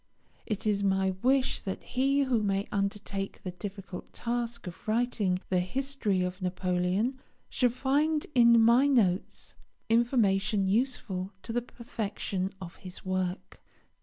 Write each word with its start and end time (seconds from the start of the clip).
It 0.47 0.65
is 0.65 0.83
my 0.83 1.11
wish 1.21 1.59
that 1.59 1.83
he 1.83 2.21
who 2.23 2.41
may 2.41 2.67
undertake 2.71 3.43
the 3.43 3.51
difficult 3.51 4.11
task 4.13 4.65
of 4.65 4.87
writing 4.87 5.39
the 5.49 5.59
history 5.59 6.23
of 6.23 6.41
Napoleon 6.41 7.19
shall 7.49 7.69
find 7.69 8.25
in 8.33 8.59
my 8.59 8.87
notes 8.87 9.53
information 9.89 10.65
useful 10.67 11.33
to 11.43 11.53
the 11.53 11.61
perfection 11.61 12.51
of 12.59 12.77
his 12.77 13.05
work. 13.05 13.61